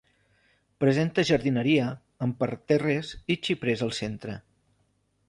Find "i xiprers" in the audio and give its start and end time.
3.35-3.85